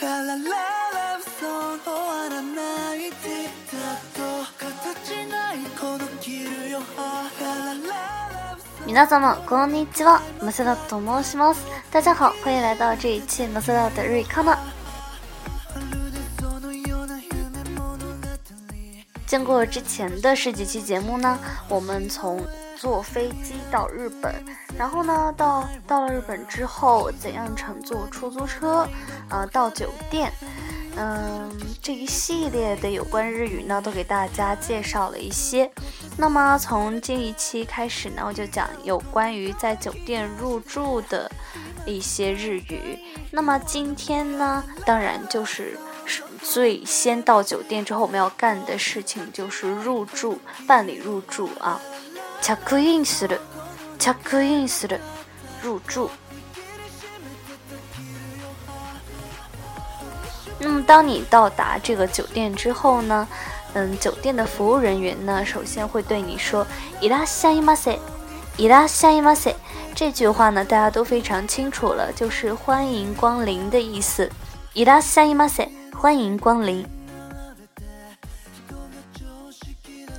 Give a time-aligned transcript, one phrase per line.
[0.00, 0.06] こ
[8.86, 10.20] 皆様、こんにちは。
[10.42, 11.64] マセダと申します。
[11.92, 14.58] 大家好，欢迎来到这一期马塞达的日语课呢。
[19.26, 22.44] 经过之前的十几期节目呢，我们从
[22.84, 24.34] 坐飞机到日本，
[24.76, 28.86] 然后呢，到到了日本之后，怎样乘坐出租车，
[29.30, 30.30] 呃，到酒店，
[30.94, 35.70] 嗯，这一系列的有关日语呢，都给大家介绍了一些。
[36.18, 41.32] 那么从这一期开始呢，我就讲有关于在酒店入住的
[41.86, 42.98] 一些日语。
[43.30, 45.78] 那么今天呢，当然就是
[46.42, 50.38] 最先到酒店之后我们要干的事情就是入住，
[50.68, 51.80] 办理入住啊。
[52.43, 53.39] チャックインする、
[53.97, 54.99] チャックインする、
[55.63, 56.09] 入住。
[60.59, 63.27] 那么当你到达这个酒店之后呢？
[63.73, 66.65] 嗯，酒店的服务人员呢，首先会对你说“
[66.99, 67.99] 伊拉夏伊马塞，
[68.57, 69.55] 伊拉夏伊马塞”
[69.93, 74.27] 这句话呢，大家都非常清楚了，就是欢迎光临的意思。
[74.73, 76.83] 伊拉夏伊马塞，欢迎光临。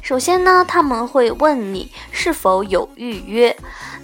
[0.00, 1.92] 首先呢，他们会问你
[2.25, 3.55] 是否有预约，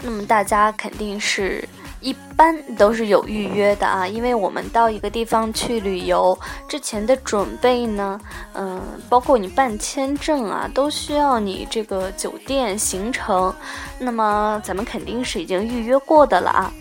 [0.04, 1.68] 那么大家肯定是。
[2.02, 8.20] 一般都是有预约的啊，因为我们到一个地方去旅游之前的准备呢，
[8.54, 13.54] 嗯，包括你办签证啊，都需要你这个酒店行程，
[14.00, 16.74] 那么咱们肯定是已经预约过的了啊。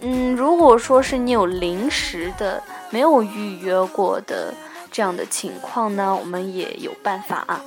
[0.00, 4.52] 嗯，如果说是你有临时的没有预约过的
[4.90, 7.62] 这样的情况呢，我们也有办法啊。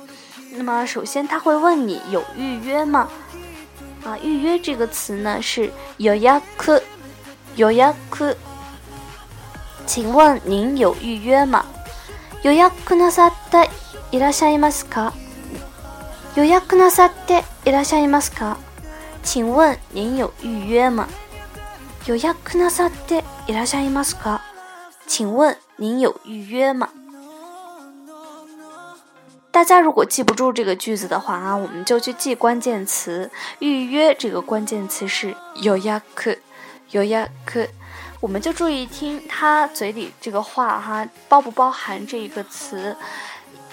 [0.55, 3.09] 那么首先他会问你有预约吗？
[4.03, 6.81] 啊，预约这个词呢是有约克，
[7.55, 8.35] 有约克。
[9.85, 11.65] 请问您有预约吗？
[12.43, 13.69] 予約なさって
[14.11, 15.13] いらっしゃいますか？
[16.35, 18.57] 予約なさっていらっしゃいますか？
[19.23, 21.07] 请问您有预约吗？
[22.05, 24.41] 予約なさっていらっしゃいますか？
[25.07, 26.89] 请问您有预约吗？
[29.53, 33.29] 大家如果记不住这个句子的话啊，我们就去记关键词“
[33.59, 36.37] 预约”这个关键词是有やく，
[36.91, 37.67] 有やく，
[38.19, 42.95] 我们就注意听他嘴里这个话哈，包不包含这一个词？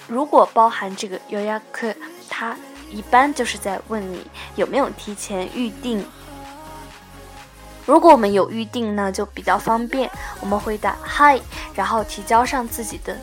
[0.07, 1.95] 如果包含这个有やく，
[2.27, 2.57] 他
[2.89, 4.25] 一般就是在问你
[4.55, 6.03] 有没有提前预定。
[7.85, 10.09] 如果我们有预定呢，就比较方便，
[10.41, 11.39] 我们回答 Hi，
[11.75, 13.15] 然后提交上自己的。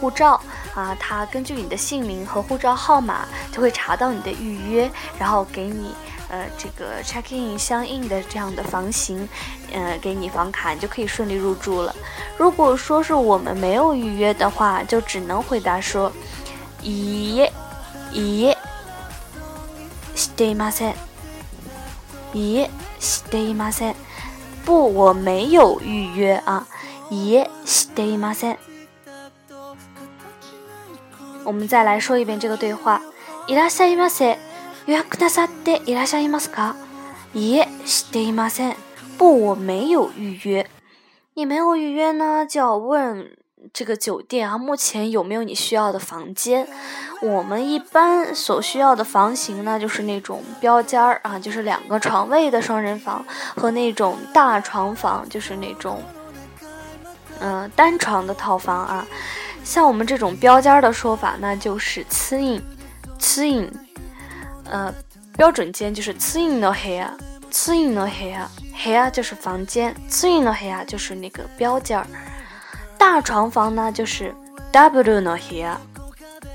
[0.00, 0.40] 护照
[0.74, 5.94] 啊，它根据你的姓名和护照号码，就会查到你的预约，然后给你
[6.28, 9.28] 呃这个 check in 相应的这样的房型，
[9.72, 11.94] 呃给你房卡，你就可以顺利入住了。
[12.36, 16.10] 如果说是我们没有预约的话，就只能回答说，
[16.82, 17.48] 咦
[18.12, 18.56] 咦，
[20.16, 20.94] していません。
[22.34, 22.68] 咦，
[23.00, 23.94] していません。
[24.64, 26.66] 不，我没有预约啊。
[27.10, 28.56] 咦，していません。
[31.46, 33.00] 我们再来说一遍这个对话。
[33.48, 34.38] いらっしゃいませ。
[34.86, 36.74] 予約なさっていらっしゃいますか？
[37.34, 38.76] いえ、していません。
[39.18, 40.66] 不，我没有预约。
[41.34, 43.36] 你没有预约呢，就要问
[43.72, 46.66] 这个酒店啊，目前有没有你需要的房间？
[47.20, 53.24] 我们一般所需要的房型呢，就是那种标间儿啊，就是两个床位的双人房
[53.56, 56.02] 和那种大床房，就是那种
[57.38, 59.06] 嗯单床的套房啊。
[59.67, 62.61] 像我们这种标间的说法，那就是次印，
[63.19, 63.69] 次印，
[64.63, 64.93] 呃，
[65.35, 67.13] 标准间就是次印的黑啊，
[67.51, 72.07] 次印的黑啊，黑啊就是房间，次印的黑啊就是那个标间儿。
[72.97, 74.33] 大床房呢就是
[74.71, 75.79] double 的黑啊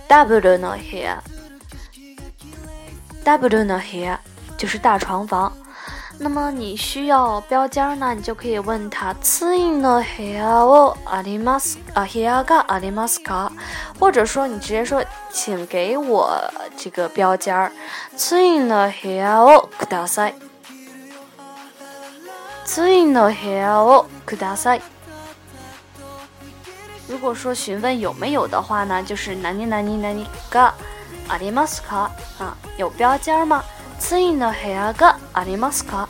[0.09, 1.23] ，double 的黑啊
[3.23, 4.19] ，double 的黑啊
[4.57, 5.53] 就是大床房。
[6.22, 13.52] 那么你需要标间呢，你就可以问他次印的黑啊哦阿里马斯啊黑啊嘎阿里马斯卡，
[14.00, 16.40] 或者说你直接说，请给我
[16.76, 17.72] 这个标间儿，
[18.16, 20.34] 次印的黑啊哦ください，
[22.66, 24.82] 次印的黑啊哦ください。
[27.08, 30.74] 如果说询问有没有的话呢，就是哪里哪里哪里嘎
[31.28, 33.64] 阿里马斯卡啊，有标间吗？
[34.00, 36.08] 次印的部屋がありますか？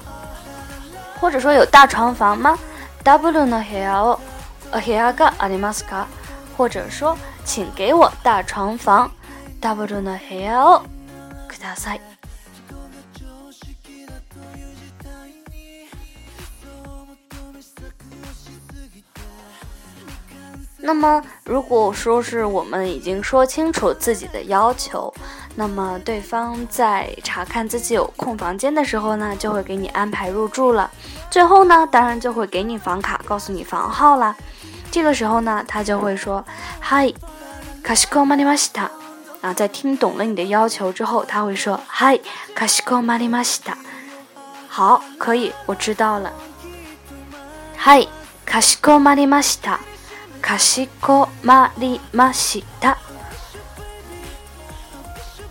[1.22, 2.58] 或者说有大床房吗？
[3.04, 4.20] double の部屋を
[4.72, 6.06] 部屋がありますか？
[6.58, 7.16] 或者说，
[7.46, 9.10] 请给我大床房，
[9.62, 10.82] double の部屋を
[11.48, 12.11] ください。
[20.82, 25.14] 那么，如果说是我们已经说清楚自己的要求，
[25.56, 30.90] 那么对方在查看自己有空房间的时候呢，就会给你安排入住了。
[31.30, 34.36] 最后呢，当然就会给你房卡，告诉你房号啦。
[34.92, 37.14] 这个时候呢，他就会说：“嗨，
[37.84, 38.90] かしこまりました。”
[39.42, 42.20] 啊，在听懂了你的要求之後，他會說：“嗨，
[42.56, 43.76] かしこまりました。”
[44.70, 46.32] 好，可以，我知道了。
[47.78, 48.08] 嗨，
[48.46, 49.80] かしこまりました。
[50.42, 52.98] かしこまりました。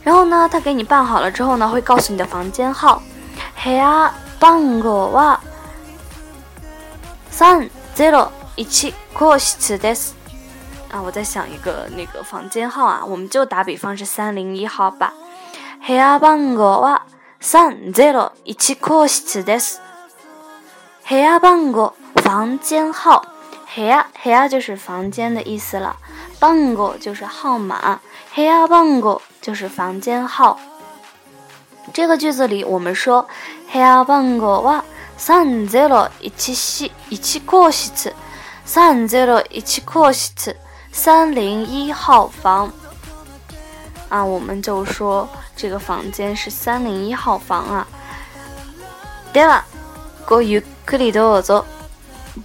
[0.04, 3.02] 然后呢，他给你办好了之后呢，会告诉你的房间号。
[3.62, 5.40] 部屋番号は
[7.30, 10.12] 三ゼロ一個室です。
[10.90, 15.12] 啊，我在想一个那个房间号啊，我们就打比方是三零一号吧。
[15.84, 17.02] 部屋番号は
[17.40, 19.80] 三ゼロ一個室です。
[21.08, 23.24] 部屋番号房间号。
[23.70, 25.96] 黑呀黑呀就是房间的意思了，
[26.38, 28.00] 番号就是号码，
[28.32, 30.58] 黑呀番号就是房间号。
[31.92, 33.28] 这个句子里我们说
[33.68, 34.82] 黑呀番号は
[35.18, 38.12] 三ゼロ一室一個室，
[38.64, 40.56] 三ゼロ一個室，
[40.92, 42.72] 三零一号房。
[44.08, 47.86] 啊，我们就说这个房间是三零一号房啊。
[49.34, 49.64] では、
[50.26, 51.64] ごゆっくりどうぞ。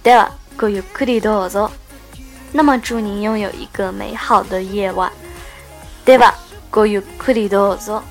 [0.02, 0.32] では。
[0.58, 1.70] ごゆっくりどうぞ。
[2.52, 5.10] 那么祝您拥有一个美好的夜晚。
[6.04, 6.34] では、
[6.70, 8.02] ごゆっくりどうぞ。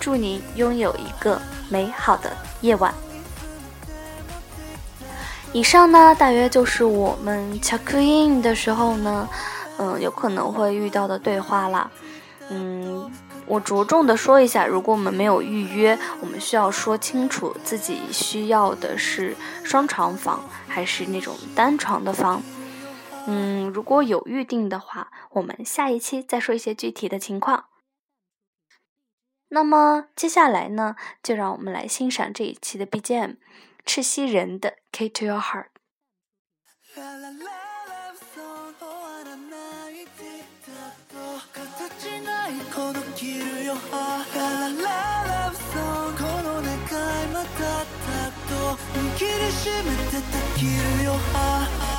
[0.00, 2.30] 祝您拥有一个美好的
[2.60, 2.92] 夜晚。
[5.52, 9.28] 以上呢，大约就是我们 check in 的时候呢，
[9.78, 11.90] 嗯，有可能会遇到的对话啦。
[12.50, 13.10] 嗯。
[13.49, 22.43] 我着重的说一下，如果我们没有预约，我们需要说清楚自己需要的是双床房还是那种单床的房。
[23.25, 27.65] 嗯，如果有预定的话，我们下一期再说一些具体的情况。
[29.47, 33.37] 那么接下来呢，就让我们来欣赏这一期的 BGM，
[33.83, 35.69] 赤西仁的《K to Your Heart》。
[43.15, 44.23] 切るよラ
[45.27, 48.79] ラブソンこの願いまたたと。
[48.93, 51.98] 握りしめてたきるよ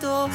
[0.00, 0.32] と形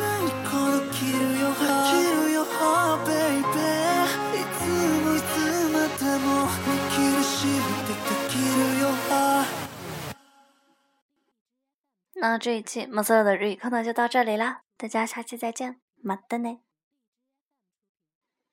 [0.00, 1.60] ないこのキよハ
[1.92, 4.64] キよハーベイベーいつ
[5.04, 5.36] もいつ
[5.68, 9.44] までも生きるしってできるよハ
[12.14, 16.69] 那这一期暮色的日语课呢就到这里啦，大家下期再见，马德。